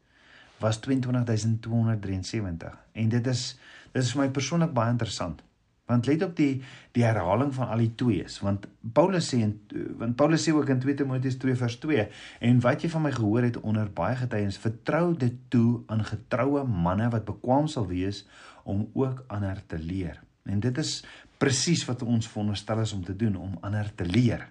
was 0.57 0.79
22273 0.79 2.77
en 2.91 3.10
dit 3.10 3.27
is 3.27 3.57
dit 3.91 4.03
is 4.03 4.12
vir 4.12 4.21
my 4.21 4.29
persoonlik 4.29 4.74
baie 4.74 4.91
interessant 4.91 5.43
want 5.91 6.07
let 6.10 6.24
op 6.25 6.36
die 6.38 6.62
die 6.95 7.03
herhaling 7.05 7.53
van 7.55 7.71
al 7.71 7.83
die 7.83 7.93
twees 8.00 8.39
want 8.43 8.67
Paulus 8.95 9.29
sê 9.33 9.41
en 9.45 9.55
want 10.00 10.15
Paulus 10.19 10.48
sê 10.48 10.55
ook 10.55 10.71
in 10.74 10.81
2 10.83 11.01
Timoteus 11.03 11.38
2 11.43 11.60
vers 11.60 11.77
2 11.83 12.07
en 12.50 12.63
wat 12.65 12.83
jy 12.83 12.91
van 12.95 13.05
my 13.05 13.12
gehoor 13.15 13.48
het 13.48 13.60
onder 13.62 13.91
baie 14.01 14.17
getuies 14.19 14.60
vertrou 14.62 15.12
dit 15.17 15.38
toe 15.53 15.81
aan 15.91 16.03
getroue 16.07 16.63
manne 16.67 17.12
wat 17.13 17.27
bekwam 17.27 17.69
sal 17.71 17.88
wees 17.91 18.25
om 18.63 18.89
ook 18.93 19.24
ander 19.27 19.62
te 19.67 19.79
leer. 19.79 20.21
En 20.43 20.60
dit 20.60 20.77
is 20.77 21.03
presies 21.41 21.86
wat 21.86 22.01
ons 22.01 22.27
veronderstel 22.29 22.79
is 22.79 22.93
om 22.93 23.03
te 23.05 23.15
doen 23.15 23.36
om 23.36 23.57
ander 23.62 23.89
te 23.95 24.05
leer. 24.05 24.48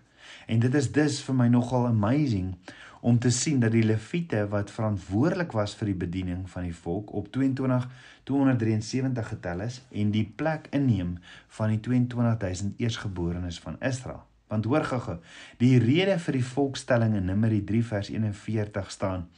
En 0.47 0.61
dit 0.61 0.75
is 0.75 0.91
dus 0.93 1.21
vir 1.23 1.37
my 1.37 1.49
nogal 1.49 1.87
amazing 1.87 2.55
om 3.01 3.19
te 3.19 3.31
sien 3.31 3.61
dat 3.61 3.73
die 3.73 3.85
leviete 3.85 4.47
wat 4.53 4.71
verantwoordelik 4.71 5.53
was 5.57 5.75
vir 5.75 5.93
die 5.93 6.01
bediening 6.05 6.45
van 6.51 6.69
die 6.69 6.75
volk 6.77 7.13
op 7.17 7.31
22 7.33 7.87
273 8.31 9.29
getel 9.35 9.61
is 9.67 9.81
en 9.91 10.11
die 10.15 10.27
plek 10.37 10.69
inneem 10.71 11.17
van 11.59 11.73
die 11.75 11.81
22000 11.81 12.79
eersgeborenes 12.79 13.61
van 13.61 13.81
Israel. 13.81 14.30
Want 14.51 14.65
hoor 14.67 14.83
gou-gou, 14.83 15.15
die 15.61 15.77
rede 15.79 16.17
vir 16.19 16.35
die 16.35 16.43
volkstelling 16.43 17.13
in 17.15 17.29
Numeri 17.31 17.61
3 17.63 17.83
vers 17.87 18.09
41 18.11 18.89
staan: 18.91 19.29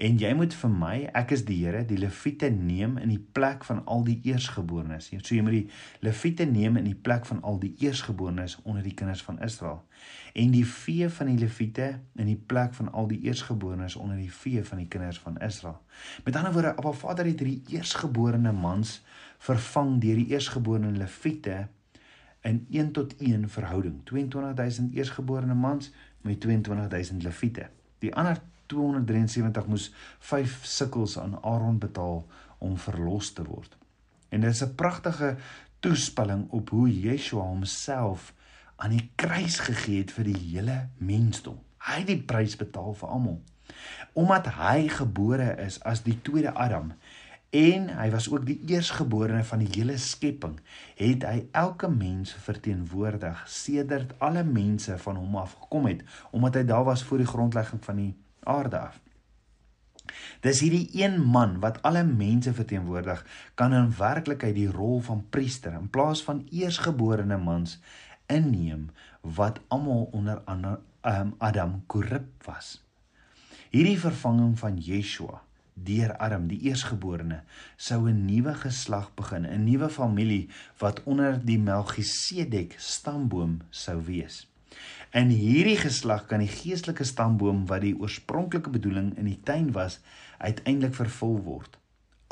En 0.00 0.16
jy 0.16 0.30
moet 0.32 0.54
vir 0.56 0.70
my, 0.72 0.94
ek 1.20 1.34
is 1.36 1.42
die 1.44 1.58
Here, 1.60 1.82
die 1.84 1.98
leviete 2.00 2.48
neem 2.50 2.94
in 3.02 3.12
die 3.12 3.20
plek 3.20 3.66
van 3.68 3.82
al 3.84 4.06
die 4.06 4.16
eersgeborenes. 4.30 5.10
So 5.20 5.36
jy 5.36 5.42
moet 5.44 5.58
die 5.58 6.06
leviete 6.08 6.46
neem 6.48 6.78
in 6.80 6.88
die 6.88 6.96
plek 6.96 7.28
van 7.28 7.42
al 7.44 7.60
die 7.60 7.74
eersgeborenes 7.84 8.56
onder 8.62 8.80
die 8.86 8.94
kinders 8.96 9.20
van 9.26 9.42
Israel. 9.44 9.82
En 10.32 10.56
die 10.56 10.64
vee 10.64 11.10
van 11.18 11.28
die 11.28 11.38
leviete 11.44 11.90
in 12.16 12.32
die 12.32 12.40
plek 12.40 12.72
van 12.78 12.88
al 12.96 13.12
die 13.12 13.20
eersgeborenes 13.28 13.98
onder 14.00 14.16
die 14.16 14.32
vee 14.32 14.64
van 14.64 14.80
die 14.80 14.88
kinders 14.88 15.20
van 15.20 15.36
Israel. 15.44 15.82
Met 16.24 16.40
ander 16.40 16.56
woorde, 16.56 16.72
Abba 16.80 16.96
Vader 16.96 17.28
het 17.28 17.44
hierdie 17.44 17.76
eersgeborene 17.76 18.56
mans 18.56 19.02
vervang 19.42 19.98
deur 20.00 20.16
die 20.16 20.32
eersgeborene 20.32 20.96
leviete 20.96 21.66
in 22.42 22.66
1 22.70 22.92
tot 22.92 23.16
1 23.16 23.48
verhouding. 23.48 24.00
22000 24.04 24.94
eersgeborene 24.94 25.54
mans 25.54 25.92
met 26.20 26.40
22000 26.40 27.22
leviete. 27.22 27.68
Die 27.98 28.14
ander 28.14 28.40
273 28.66 29.66
moes 29.66 29.92
5 30.18 30.64
sikkels 30.64 31.18
aan 31.18 31.42
Aaron 31.42 31.78
betaal 31.78 32.26
om 32.58 32.78
verlos 32.78 33.32
te 33.32 33.44
word. 33.44 33.76
En 34.28 34.40
dit 34.40 34.50
is 34.50 34.62
'n 34.64 34.74
pragtige 34.74 35.36
toespelling 35.80 36.50
op 36.50 36.68
hoe 36.70 37.00
Yeshua 37.00 37.42
homself 37.42 38.34
aan 38.76 38.90
die 38.90 39.10
kruis 39.14 39.58
gegee 39.58 39.98
het 39.98 40.12
vir 40.12 40.24
die 40.24 40.38
hele 40.38 40.88
mensdom. 40.96 41.58
Hy 41.78 41.98
het 41.98 42.06
die 42.06 42.22
prys 42.22 42.56
betaal 42.56 42.94
vir 42.94 43.08
almal. 43.08 43.40
Omdat 44.12 44.46
hy 44.46 44.88
gebore 44.88 45.54
is 45.64 45.80
as 45.82 46.02
die 46.02 46.18
tweede 46.22 46.54
Adam, 46.54 46.92
en 47.52 47.90
hy 47.92 48.06
was 48.08 48.30
ook 48.32 48.46
die 48.48 48.56
eersgeborene 48.72 49.44
van 49.44 49.60
die 49.60 49.68
hele 49.74 49.98
skepping, 50.00 50.54
het 50.96 51.26
hy 51.28 51.42
elke 51.52 51.90
mens 51.92 52.32
verteenwoordig 52.46 53.42
sedert 53.44 54.14
alle 54.24 54.40
mense 54.48 54.96
van 55.02 55.20
hom 55.20 55.36
af 55.36 55.58
gekom 55.60 55.90
het, 55.90 56.00
omdat 56.32 56.56
hy 56.56 56.62
daar 56.70 56.86
was 56.88 57.02
voor 57.04 57.20
die 57.20 57.28
grondlegging 57.28 57.84
van 57.84 58.00
die 58.00 58.14
aarde 58.48 58.80
af. 58.80 58.96
Dis 60.40 60.64
hierdie 60.64 60.88
een 60.96 61.20
man 61.20 61.58
wat 61.60 61.82
alle 61.84 62.06
mense 62.08 62.56
verteenwoordig, 62.56 63.20
kan 63.54 63.76
in 63.76 63.92
werklikheid 64.00 64.56
die 64.56 64.72
rol 64.72 65.04
van 65.04 65.20
priester 65.28 65.76
in 65.76 65.92
plaas 65.92 66.24
van 66.24 66.46
eersgeborene 66.48 67.36
mans 67.36 67.78
inneem 68.32 68.88
wat 69.20 69.60
almal 69.68 70.08
onder 70.16 70.40
um, 70.48 71.34
Adam 71.38 71.82
korrup 71.86 72.48
was. 72.48 72.78
Hierdie 73.68 74.00
vervanging 74.00 74.56
van 74.58 74.80
Yeshua 74.80 75.42
deur 75.74 76.16
Adam 76.18 76.46
die 76.48 76.60
eersgeborene 76.68 77.42
sou 77.76 78.06
'n 78.08 78.24
nuwe 78.26 78.54
geslag 78.54 79.10
begin, 79.14 79.46
'n 79.46 79.64
nuwe 79.64 79.88
familie 79.88 80.48
wat 80.78 81.02
onder 81.04 81.44
die 81.44 81.58
Melchisedek 81.58 82.74
stamboom 82.78 83.60
sou 83.70 84.02
wees. 84.04 84.46
In 85.12 85.28
hierdie 85.28 85.76
geslag 85.76 86.26
kan 86.26 86.40
die 86.40 86.48
geestelike 86.48 87.04
stamboom 87.04 87.66
wat 87.66 87.82
die 87.84 87.94
oorspronklike 87.98 88.70
bedoeling 88.70 89.12
in 89.16 89.28
die 89.28 89.40
tuin 89.44 89.72
was, 89.72 90.00
uiteindelik 90.38 90.94
vervul 90.94 91.36
word. 91.44 91.78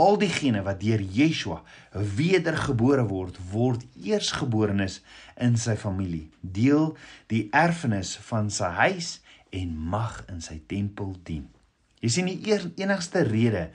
Al 0.00 0.16
diegene 0.16 0.62
wat 0.64 0.80
deur 0.80 1.00
Yeshua 1.00 1.60
wedergebore 1.92 3.04
word, 3.10 3.36
word 3.52 3.84
eersgeborenes 4.00 5.02
in 5.36 5.58
sy 5.60 5.76
familie, 5.76 6.30
deel 6.40 6.96
die 7.26 7.48
erfenis 7.52 8.16
van 8.30 8.48
sy 8.50 8.72
huis 8.80 9.20
en 9.52 9.76
mag 9.76 10.24
in 10.32 10.40
sy 10.40 10.62
tempel 10.66 11.12
dien. 11.28 11.48
Jy 12.00 12.08
sien 12.08 12.30
die 12.30 12.54
enigste 12.80 13.26
rede 13.28 13.68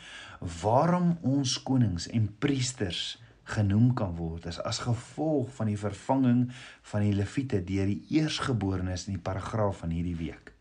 waarom 0.62 1.14
ons 1.26 1.60
konings 1.66 2.08
en 2.10 2.26
priesters 2.42 3.20
genoem 3.56 3.92
kan 3.98 4.16
word 4.18 4.48
is 4.50 4.58
as 4.66 4.82
gevolg 4.82 5.52
van 5.54 5.70
die 5.70 5.78
vervanging 5.78 6.48
van 6.90 7.06
die 7.06 7.14
leviete 7.14 7.62
deur 7.66 7.92
die 7.92 8.18
eersgeborenes 8.18 9.06
in 9.06 9.20
die 9.20 9.26
paragraaf 9.28 9.84
van 9.84 9.94
hierdie 9.94 10.18
week. 10.18 10.52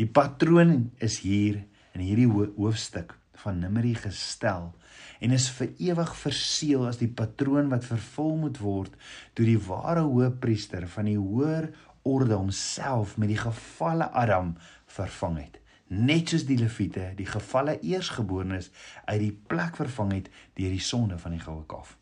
Die 0.00 0.08
patroon 0.08 0.90
is 1.04 1.20
hier 1.20 1.60
in 1.92 2.04
hierdie 2.06 2.28
hoofstuk 2.30 3.12
van 3.42 3.60
Numeri 3.60 3.92
gestel 3.98 4.72
en 5.20 5.34
is 5.36 5.50
vir 5.58 5.74
ewig 5.90 6.14
verseël 6.16 6.88
as 6.88 7.02
die 7.02 7.10
patroon 7.20 7.68
wat 7.68 7.84
vervul 7.84 8.36
moet 8.46 8.62
word 8.64 8.96
toe 9.36 9.44
die 9.44 9.60
ware 9.68 10.06
hoëpriester 10.08 10.88
van 10.96 11.10
die 11.10 11.20
hoër 11.20 11.68
orde 12.08 12.38
homself 12.38 13.18
met 13.20 13.28
die 13.34 13.42
gevalle 13.44 14.08
Adam 14.16 14.56
vervang 14.88 15.42
het 15.44 15.60
net 15.88 16.28
soos 16.28 16.44
die 16.48 16.58
leviete 16.58 17.12
die 17.16 17.28
gevalle 17.28 17.78
eersgeborenes 17.80 18.70
uit 19.06 19.20
die 19.20 19.32
plek 19.48 19.76
vervang 19.76 20.12
het 20.12 20.28
deur 20.58 20.74
die 20.74 20.84
sonde 20.84 21.18
van 21.18 21.36
die 21.36 21.42
goue 21.42 21.64
kalf. 21.66 21.96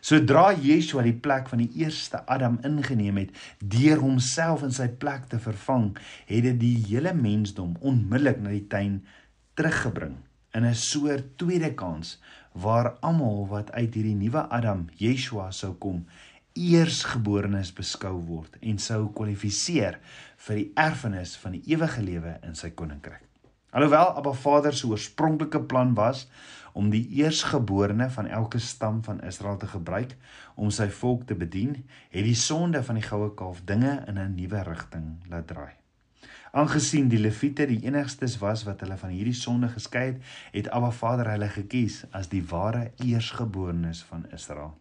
Sodra 0.00 0.50
Yeshua 0.56 1.02
die 1.04 1.16
plek 1.16 1.50
van 1.52 1.60
die 1.62 1.82
eerste 1.82 2.22
Adam 2.26 2.58
ingeneem 2.66 3.20
het 3.20 3.36
deur 3.60 4.00
homself 4.00 4.64
in 4.66 4.72
sy 4.74 4.88
plek 5.02 5.28
te 5.30 5.38
vervang, 5.42 5.92
het 6.26 6.46
dit 6.48 6.58
die 6.60 6.76
hele 6.88 7.12
mensdom 7.14 7.76
onmiddellik 7.80 8.40
na 8.40 8.54
die 8.54 8.66
tuin 8.72 9.00
teruggebring 9.58 10.16
in 10.56 10.64
'n 10.66 10.74
soort 10.74 11.36
tweede 11.38 11.74
kans 11.74 12.18
waar 12.52 12.96
almal 13.00 13.46
wat 13.46 13.70
uit 13.72 13.94
hierdie 13.94 14.16
nuwe 14.16 14.42
Adam, 14.50 14.88
Yeshua 14.96 15.50
sou 15.50 15.74
kom, 15.74 16.06
eersgeborenes 16.54 17.72
beskou 17.72 18.16
word 18.26 18.56
en 18.60 18.78
sou 18.78 19.08
kwalifiseer 19.14 19.98
vir 20.46 20.56
die 20.56 20.70
erfenis 20.76 21.36
van 21.40 21.56
die 21.56 21.62
ewige 21.72 22.02
lewe 22.02 22.38
in 22.46 22.54
sy 22.58 22.70
koninkryk. 22.70 23.22
Alhoewel 23.70 24.16
Abba 24.18 24.32
Vader 24.34 24.74
se 24.74 24.88
oorspronklike 24.90 25.60
plan 25.70 25.94
was 25.94 26.26
om 26.72 26.90
die 26.90 27.04
eersgeborene 27.20 28.08
van 28.10 28.26
elke 28.26 28.58
stam 28.58 29.02
van 29.04 29.20
Israel 29.26 29.56
te 29.56 29.66
gebruik 29.70 30.16
om 30.54 30.70
sy 30.74 30.88
volk 30.90 31.26
te 31.26 31.34
bedien, 31.34 31.76
het 32.10 32.26
die 32.26 32.34
sonde 32.34 32.82
van 32.82 32.98
die 32.98 33.06
goue 33.06 33.30
kalf 33.34 33.62
dinge 33.66 34.02
in 34.06 34.18
'n 34.18 34.34
nuwe 34.34 34.62
rigting 34.66 35.06
laat 35.30 35.46
draai. 35.46 35.72
Aangesien 36.52 37.08
die 37.08 37.18
Lewiete 37.18 37.66
die 37.66 37.84
enigstes 37.86 38.38
was 38.38 38.64
wat 38.66 38.80
hulle 38.80 38.96
van 38.96 39.10
hierdie 39.10 39.38
sonde 39.38 39.68
geskei 39.68 40.06
het, 40.06 40.22
het 40.52 40.70
Abba 40.70 40.90
Vader 40.90 41.30
hulle 41.30 41.48
gekies 41.48 42.04
as 42.10 42.28
die 42.28 42.42
ware 42.42 42.90
eersgeborenes 42.98 44.02
van 44.02 44.26
Israel. 44.32 44.74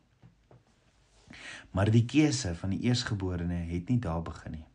Maar 1.72 1.92
die 1.94 2.06
keuse 2.06 2.56
van 2.56 2.74
die 2.74 2.82
eersgeborene 2.90 3.62
het 3.70 3.90
nie 3.90 4.00
daar 4.00 4.22
begin 4.26 4.58
nie. 4.58 4.66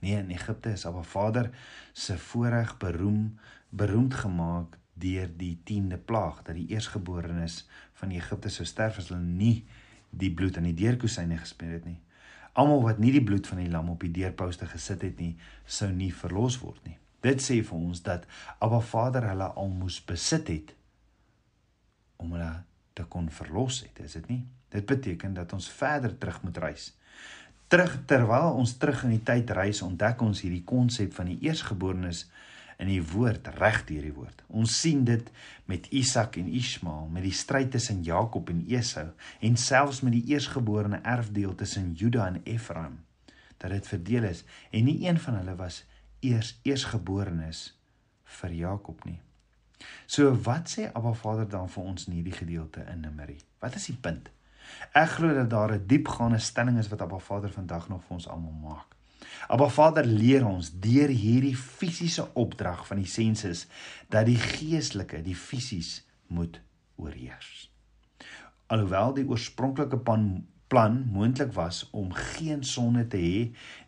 Nee, 0.00 0.16
in 0.16 0.30
Egipte 0.32 0.72
is 0.72 0.86
Abba 0.86 1.02
Vader 1.02 1.50
se 1.92 2.18
voorreg 2.18 2.76
beroem 2.78 3.38
beroemd 3.68 4.14
gemaak 4.14 4.78
deur 5.00 5.28
die 5.36 5.60
10de 5.70 5.98
plaag 6.04 6.42
dat 6.42 6.54
die 6.54 6.66
eersgeborenes 6.72 7.66
van 8.00 8.10
Egipte 8.10 8.48
sou 8.48 8.66
sterf 8.66 8.98
as 8.98 9.10
hulle 9.12 9.22
nie 9.22 9.66
die 10.10 10.32
bloed 10.34 10.56
aan 10.56 10.66
die 10.66 10.76
deurkusyne 10.76 11.38
gespeel 11.38 11.76
het 11.78 11.84
nie. 11.86 12.00
Almal 12.58 12.82
wat 12.82 12.98
nie 12.98 13.12
die 13.14 13.24
bloed 13.24 13.46
van 13.46 13.62
die 13.62 13.70
lam 13.70 13.92
op 13.92 14.02
die 14.02 14.10
deurposte 14.10 14.66
gesit 14.66 15.04
het 15.06 15.20
nie, 15.22 15.36
sou 15.64 15.90
nie 15.94 16.10
verlos 16.12 16.58
word 16.64 16.82
nie. 16.88 16.96
Dit 17.22 17.44
sê 17.44 17.60
vir 17.62 17.76
ons 17.78 18.02
dat 18.02 18.26
Abba 18.58 18.80
Vader 18.80 19.28
hulle 19.30 19.52
al 19.60 19.70
moes 19.70 20.00
besit 20.04 20.48
het 20.50 20.74
om 22.20 22.34
hulle 22.34 22.50
te 22.96 23.06
kon 23.08 23.30
verlos 23.32 23.84
het, 23.84 24.00
is 24.04 24.16
dit 24.18 24.26
nie? 24.32 24.42
Dit 24.70 24.86
beteken 24.86 25.34
dat 25.34 25.52
ons 25.52 25.68
verder 25.70 26.14
terug 26.18 26.42
moet 26.42 26.60
reis. 26.62 26.90
Terug 27.70 27.98
terwyl 28.10 28.56
ons 28.58 28.76
terug 28.82 29.04
in 29.06 29.14
die 29.14 29.24
tyd 29.26 29.50
reis, 29.54 29.82
ontdek 29.82 30.22
ons 30.26 30.40
hierdie 30.42 30.64
konsep 30.66 31.14
van 31.14 31.30
die 31.30 31.38
eersgeborenes 31.46 32.24
in 32.80 32.88
die 32.88 33.02
woord 33.04 33.50
reg 33.60 33.82
deur 33.86 34.06
die 34.08 34.14
woord. 34.16 34.42
Ons 34.48 34.78
sien 34.80 35.04
dit 35.04 35.26
met 35.70 35.86
Isak 35.94 36.38
en 36.40 36.48
Ismael, 36.48 37.06
met 37.12 37.26
die 37.26 37.34
stryd 37.36 37.70
tussen 37.74 38.00
Jakob 38.06 38.50
en 38.50 38.64
Esau 38.72 39.10
en 39.44 39.60
selfs 39.60 40.00
met 40.06 40.16
die 40.16 40.24
eersgeborene 40.32 41.02
erfdeel 41.04 41.54
tussen 41.54 41.92
Juda 41.94 42.26
en 42.30 42.40
Efraim 42.48 42.98
dat 43.60 43.70
dit 43.70 43.86
verdeel 43.86 44.24
is 44.30 44.44
en 44.72 44.86
nie 44.88 45.02
een 45.04 45.18
van 45.20 45.36
hulle 45.42 45.54
was 45.58 45.82
eers 46.24 46.54
eersgeborenes 46.64 47.64
vir 48.40 48.54
Jakob 48.56 49.04
nie. 49.04 49.18
So 50.06 50.32
wat 50.46 50.72
sê 50.72 50.88
Abba 50.92 51.12
Vader 51.16 51.48
dan 51.48 51.68
vir 51.72 51.88
ons 51.92 52.06
in 52.08 52.18
hierdie 52.18 52.36
gedeelte 52.36 52.84
in 52.92 53.04
Numeri? 53.04 53.38
Wat 53.60 53.76
is 53.76 53.88
die 53.92 53.96
punt? 53.96 54.30
Ek 54.92 55.16
glo 55.16 55.34
dat 55.34 55.50
daar 55.50 55.72
'n 55.72 55.86
diepgaande 55.86 56.38
stelling 56.38 56.78
is 56.78 56.88
wat 56.88 57.00
Abba 57.00 57.18
Vader 57.18 57.50
vandag 57.50 57.88
nog 57.88 58.04
vir 58.04 58.16
ons 58.16 58.28
almal 58.28 58.58
maak. 58.62 58.96
Abba 59.48 59.68
Vader 59.68 60.04
leer 60.04 60.46
ons 60.46 60.70
deur 60.80 61.08
hierdie 61.08 61.56
fisiese 61.56 62.34
opdrag 62.34 62.86
van 62.86 62.96
die 62.96 63.06
sensus 63.06 63.66
dat 64.08 64.26
die 64.26 64.38
geestelike 64.38 65.22
die 65.22 65.36
fisies 65.36 66.06
moet 66.26 66.60
oorheers. 66.96 67.70
Alhoewel 68.66 69.14
die 69.14 69.28
oorspronklike 69.28 69.98
plan 69.98 70.46
plan 70.70 71.00
moontlik 71.12 71.52
was 71.52 71.88
om 71.90 72.12
geen 72.12 72.62
sonde 72.64 73.06
te 73.10 73.18
hê 73.18 73.38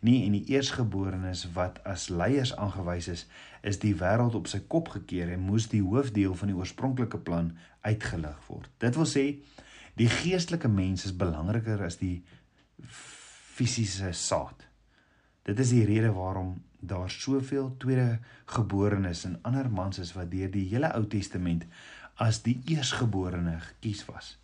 nie 0.03 0.25
en 0.25 0.33
die 0.35 0.43
eersgeborenes 0.51 1.45
wat 1.55 1.77
as 1.87 2.09
leiers 2.11 2.51
aangewys 2.59 3.07
is, 3.07 3.21
is 3.63 3.79
die 3.79 3.93
wêreld 4.01 4.35
op 4.35 4.49
sy 4.51 4.59
kop 4.67 4.91
gekeer 4.91 5.31
en 5.31 5.45
moes 5.47 5.69
die 5.71 5.79
hoofdeel 5.79 6.35
van 6.35 6.51
die 6.51 6.57
oorspronklike 6.57 7.21
plan 7.23 7.53
uitgelig 7.87 8.35
word. 8.49 8.67
Dit 8.83 8.99
wil 8.99 9.07
sê 9.07 9.23
die 9.99 10.09
geestelike 10.09 10.67
mens 10.67 11.05
is 11.05 11.15
belangriker 11.17 11.83
as 11.85 11.99
die 12.01 12.23
fisiese 12.83 14.13
saad. 14.17 14.65
Dit 15.45 15.59
is 15.59 15.73
die 15.75 15.85
rede 15.85 16.13
waarom 16.15 16.55
daar 16.79 17.11
soveel 17.11 17.75
tweede 17.77 18.19
geborenes 18.45 19.23
en 19.27 19.37
ander 19.47 19.69
mans 19.71 19.99
is 19.99 20.13
wat 20.17 20.31
deur 20.31 20.49
die 20.51 20.65
hele 20.71 20.89
Ou 20.97 21.05
Testament 21.07 21.67
as 22.21 22.41
die 22.45 22.57
eersgeborene 22.71 23.59
gekies 23.59 24.03
was. 24.09 24.37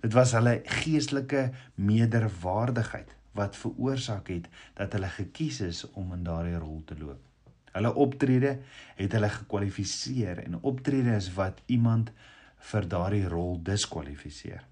Dit 0.00 0.14
was 0.14 0.32
hulle 0.38 0.60
geestelike 0.80 1.48
meerderwaardigheid 1.74 3.14
wat 3.38 3.58
veroorsaak 3.58 4.30
het 4.32 4.48
dat 4.78 4.94
hulle 4.96 5.10
gekies 5.18 5.60
is 5.66 5.84
om 5.92 6.12
in 6.16 6.24
daardie 6.26 6.58
rol 6.58 6.82
te 6.86 6.96
loop. 6.98 7.20
Hulle 7.74 7.92
optrede 7.94 8.56
het 8.96 9.12
hulle 9.14 9.30
gekwalifiseer 9.30 10.42
en 10.46 10.58
optrede 10.62 11.14
is 11.18 11.30
wat 11.36 11.60
iemand 11.66 12.10
vir 12.72 12.88
daardie 12.90 13.26
rol 13.28 13.58
diskwalifiseer. 13.62 14.64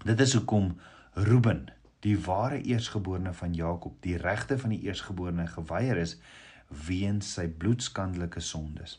Dit 0.00 0.20
is 0.20 0.32
hoekom 0.32 0.78
Ruben, 1.12 1.66
die 2.00 2.16
ware 2.24 2.62
eersgeborene 2.62 3.34
van 3.36 3.52
Jakob, 3.52 3.98
die 4.00 4.16
regte 4.16 4.56
van 4.58 4.72
die 4.72 4.80
eersgeborene 4.86 5.44
geweier 5.46 5.98
is 6.00 6.14
weens 6.86 7.34
sy 7.34 7.44
bloedskandelike 7.52 8.40
sondes. 8.40 8.94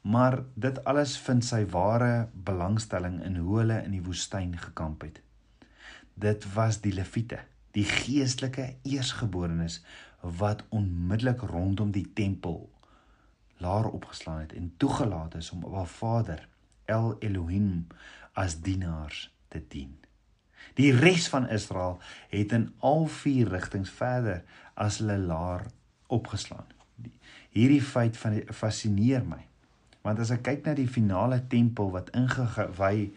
Maar 0.00 0.38
dit 0.54 0.80
alles 0.88 1.18
vind 1.20 1.44
sy 1.44 1.66
ware 1.74 2.30
belangstelling 2.48 3.18
in 3.24 3.36
hoe 3.36 3.58
hulle 3.58 3.76
in 3.84 3.92
die 3.92 4.00
woestyn 4.06 4.54
gekamp 4.62 5.04
het. 5.04 5.20
Dit 6.14 6.46
was 6.54 6.80
die 6.80 6.94
leviete, 6.96 7.42
die 7.76 7.84
geestelike 7.84 8.70
eersgeborenes 8.80 9.82
wat 10.40 10.64
onmiddellik 10.72 11.44
rondom 11.52 11.92
die 11.92 12.06
tempel 12.16 12.62
laar 13.60 13.90
opgeslaan 13.92 14.40
het 14.46 14.56
en 14.56 14.72
toegelaat 14.80 15.36
is 15.36 15.52
om 15.52 15.68
op 15.68 15.76
haar 15.82 15.92
Vader 15.98 16.48
El 16.88 17.12
Elohim 17.20 17.86
as 18.32 18.62
dienaars 18.64 19.28
te 19.48 19.60
dien. 19.68 20.03
Die 20.78 20.90
res 20.96 21.28
van 21.32 21.48
Israel 21.50 21.98
het 22.32 22.52
in 22.52 22.70
al 22.78 23.06
vier 23.20 23.50
rigtings 23.52 23.90
verder 23.90 24.42
as 24.74 24.98
hulle 25.02 25.18
laar 25.18 25.66
opgeslaan. 26.12 26.66
Hierdie 27.54 27.82
feit 27.82 28.16
van 28.18 28.40
fascineer 28.50 29.22
my. 29.26 29.42
Want 30.04 30.20
as 30.20 30.32
ek 30.34 30.42
kyk 30.48 30.66
na 30.66 30.74
die 30.76 30.90
finale 30.90 31.38
tempel 31.48 31.92
wat 31.94 32.10
ingewy 32.18 33.12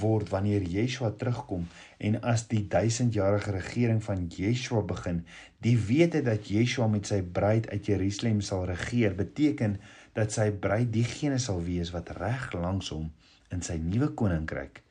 word 0.00 0.30
wanneer 0.32 0.64
Yeshua 0.64 1.12
terugkom 1.18 1.66
en 2.00 2.16
as 2.26 2.46
die 2.50 2.62
duisendjarige 2.72 3.52
regering 3.54 4.00
van 4.02 4.24
Yeshua 4.32 4.82
begin, 4.88 5.20
die 5.62 5.76
wete 5.76 6.22
dat 6.24 6.48
Yeshua 6.50 6.88
met 6.90 7.10
sy 7.10 7.20
bruid 7.22 7.68
uit 7.70 7.92
Jerusalem 7.92 8.40
sal 8.40 8.64
regeer, 8.70 9.14
beteken 9.18 9.76
dat 10.16 10.32
sy 10.34 10.50
bruid 10.50 10.90
diegene 10.94 11.38
sal 11.38 11.62
wees 11.64 11.92
wat 11.94 12.14
reg 12.18 12.50
langs 12.56 12.90
hom 12.94 13.10
in 13.52 13.62
sy 13.62 13.78
nuwe 13.78 14.12
koninkryk 14.16 14.82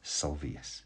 sal 0.00 0.36
wees. 0.40 0.85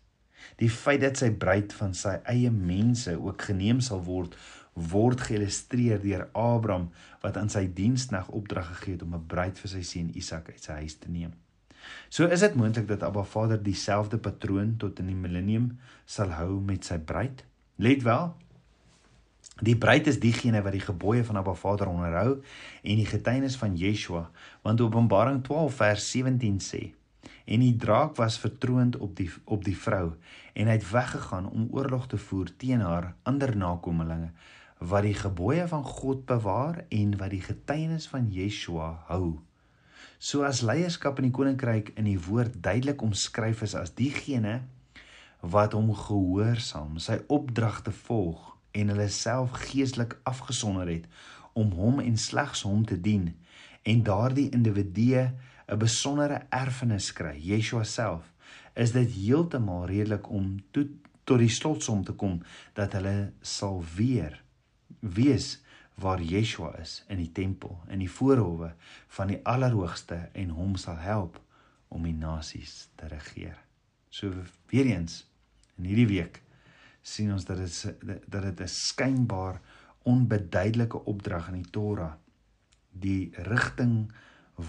Die 0.57 0.71
feit 0.71 1.01
dat 1.01 1.21
sy 1.21 1.31
bruid 1.31 1.73
van 1.73 1.95
sy 1.95 2.17
eie 2.29 2.51
mense 2.51 3.15
ook 3.19 3.43
geneem 3.51 3.81
sal 3.85 4.03
word, 4.05 4.37
word 4.75 5.21
geillustreer 5.21 6.01
deur 6.03 6.29
Abraham 6.33 6.91
wat 7.23 7.37
aan 7.37 7.51
sy 7.53 7.67
dienskneg 7.75 8.29
opdrag 8.29 8.69
gegee 8.75 8.97
het 8.97 9.03
om 9.03 9.15
'n 9.15 9.27
bruid 9.27 9.59
vir 9.59 9.71
sy 9.71 9.83
seun 9.83 10.11
Isak 10.15 10.49
uit 10.49 10.63
sy 10.63 10.73
huis 10.73 10.99
te 10.99 11.11
neem. 11.11 11.33
So 12.09 12.27
is 12.27 12.41
dit 12.41 12.55
moontlik 12.55 12.89
dat 12.89 13.03
Abba 13.03 13.23
Vader 13.25 13.63
dieselfde 13.63 14.19
patroon 14.19 14.77
tot 14.77 14.99
in 14.99 15.07
die 15.07 15.15
millennium 15.15 15.79
sal 16.05 16.31
hou 16.31 16.61
met 16.61 16.85
sy 16.85 16.99
bruid. 16.99 17.45
Let 17.77 18.03
wel, 18.03 18.37
die 19.61 19.77
bruid 19.77 20.07
is 20.07 20.21
diegene 20.21 20.63
wat 20.63 20.73
die 20.73 20.85
gebooie 20.85 21.25
van 21.25 21.37
Abba 21.37 21.55
Vader 21.55 21.89
onderhou 21.89 22.43
en 22.83 22.97
die 22.97 23.07
getuienis 23.07 23.57
van 23.57 23.77
Yeshua, 23.77 24.31
want 24.63 24.81
Openbaring 24.81 25.43
12 25.43 25.75
vers 25.75 26.11
17 26.11 26.59
sê 26.61 27.00
en 27.45 27.61
die 27.61 27.77
draak 27.77 28.17
was 28.17 28.39
vertroond 28.39 28.97
op 28.97 29.17
die 29.17 29.31
op 29.45 29.65
die 29.65 29.77
vrou 29.77 30.15
en 30.53 30.67
hy 30.67 30.79
het 30.79 30.91
weggegaan 30.91 31.49
om 31.51 31.69
oorlog 31.71 32.07
te 32.07 32.19
voer 32.19 32.51
teen 32.57 32.81
haar 32.85 33.15
ander 33.23 33.57
nakommelinge 33.57 34.33
wat 34.81 35.05
die 35.05 35.15
gebooie 35.15 35.69
van 35.69 35.85
God 35.85 36.25
bewaar 36.27 36.85
en 36.89 37.17
wat 37.21 37.31
die 37.35 37.43
getuienis 37.45 38.09
van 38.09 38.31
Yeshua 38.33 38.91
hou. 39.11 39.39
So 40.19 40.45
as 40.45 40.63
leierskap 40.65 41.21
in 41.21 41.29
die 41.29 41.37
koninkryk 41.37 41.93
in 42.01 42.09
die 42.09 42.21
woord 42.21 42.57
duidelik 42.65 43.03
omskryf 43.05 43.63
is 43.67 43.77
as 43.77 43.93
diegene 43.97 44.63
wat 45.41 45.77
hom 45.77 45.93
gehoorsaam, 45.97 46.99
sy 47.01 47.21
opdragte 47.29 47.93
volg 48.07 48.51
en 48.77 48.93
hulle 48.93 49.09
self 49.13 49.53
geestelik 49.67 50.19
afgesonder 50.29 50.89
het 50.89 51.07
om 51.53 51.73
hom 51.77 52.01
en 52.01 52.17
slegs 52.21 52.65
hom 52.69 52.85
te 52.87 53.01
dien 53.01 53.31
en 53.89 54.03
daardie 54.05 54.51
individue 54.55 55.31
'n 55.71 55.79
besondere 55.79 56.47
erfenis 56.51 57.13
kry, 57.13 57.37
Yeshua 57.39 57.85
self, 57.85 58.33
is 58.75 58.93
dit 58.93 59.11
heeltemal 59.13 59.87
redelik 59.87 60.31
om 60.31 60.59
tot 60.71 60.89
tot 61.31 61.39
die 61.39 61.53
slotsom 61.53 62.03
te 62.03 62.15
kom 62.19 62.41
dat 62.75 62.97
hulle 62.99 63.33
sal 63.47 63.77
weer 63.95 64.41
wees 65.01 65.61
waar 66.01 66.23
Yeshua 66.25 66.73
is 66.81 67.01
in 67.13 67.21
die 67.21 67.31
tempel 67.37 67.77
in 67.93 68.03
die 68.03 68.11
voorhoewe 68.11 68.73
van 69.17 69.31
die 69.31 69.39
Allerhoogste 69.47 70.19
en 70.35 70.55
hom 70.57 70.75
sal 70.81 70.99
help 71.05 71.39
om 71.95 72.07
die 72.07 72.17
nasies 72.17 72.89
te 72.99 73.07
regeer. 73.13 73.59
So 74.11 74.33
weer 74.73 74.91
eens 74.91 75.23
in 75.79 75.87
hierdie 75.91 76.09
week 76.11 76.43
sien 77.03 77.31
ons 77.33 77.47
dat 77.47 77.61
dit 77.63 78.27
dat 78.27 78.43
dit 78.43 78.61
'n 78.61 78.75
skynbaar 78.75 79.61
onbeduidelike 80.03 81.05
opdrag 81.05 81.49
in 81.49 81.63
die 81.63 81.71
Torah 81.71 82.15
die 82.91 83.31
rigting 83.47 84.11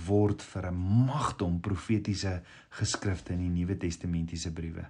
word 0.07 0.41
vir 0.41 0.67
'n 0.71 1.05
magdom 1.05 1.59
profetiese 1.59 2.41
geskrifte 2.69 3.33
in 3.33 3.39
die 3.39 3.49
Nuwe 3.49 3.77
Testamentiese 3.77 4.51
briewe. 4.51 4.85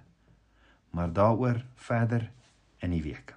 Maar 0.90 1.12
daaroor 1.12 1.64
verder 1.74 2.30
in 2.78 2.90
die 2.90 3.02
week. 3.02 3.34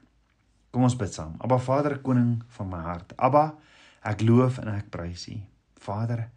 Kom 0.71 0.84
ons 0.84 0.95
bid 0.95 1.13
saam. 1.13 1.36
Abba 1.39 1.58
Vader, 1.58 1.99
koning 1.99 2.43
van 2.47 2.69
my 2.69 2.82
hart. 2.84 3.13
Abba, 3.17 3.56
ek 4.04 4.21
loof 4.21 4.58
en 4.58 4.67
ek 4.67 4.89
prys 4.89 5.28
U. 5.28 5.38
Vader, 5.73 6.30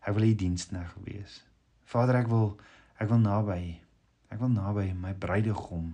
ek 0.00 0.14
wil 0.14 0.30
U 0.30 0.34
dienskneg 0.34 0.94
wees. 1.04 1.42
Vader, 1.84 2.22
ek 2.22 2.28
wil 2.28 2.58
ek 2.98 3.08
wil 3.08 3.18
naby 3.18 3.80
ek 4.32 4.40
wil 4.40 4.48
naby 4.48 4.94
my 4.96 5.12
bruidegom 5.12 5.92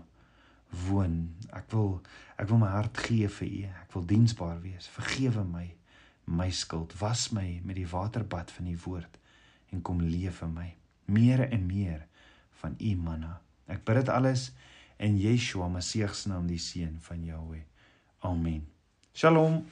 woon. 0.87 1.35
Ek 1.51 1.67
wil 1.73 2.01
ek 2.39 2.49
wil 2.49 2.61
my 2.63 2.71
hart 2.71 2.97
gee 3.03 3.27
vir 3.27 3.49
U. 3.49 3.63
Ek 3.83 3.97
wil 3.97 4.07
diensbaar 4.07 4.61
wees. 4.63 4.87
Vergewe 4.95 5.45
my 5.45 5.67
my 6.29 6.51
skuld. 6.53 6.93
Was 7.01 7.31
my 7.33 7.61
met 7.65 7.79
die 7.79 7.89
waterbad 7.89 8.53
van 8.53 8.69
U 8.69 8.77
woord 8.85 9.19
en 9.73 9.83
kom 9.83 10.03
leef 10.03 10.43
in 10.45 10.53
my. 10.53 10.69
Meer 11.09 11.47
en 11.49 11.67
meer 11.67 12.07
van 12.61 12.77
U 12.79 12.95
manna. 12.97 13.39
Ek 13.69 13.85
bid 13.85 14.03
dit 14.03 14.13
alles 14.13 14.51
in 14.99 15.19
Yeshua 15.21 15.69
Messie 15.73 16.07
se 16.13 16.29
naam, 16.29 16.47
die 16.49 16.61
seun 16.61 16.99
van 17.01 17.25
Jahweh. 17.25 17.65
Amen. 18.27 18.67
Shalom. 19.15 19.63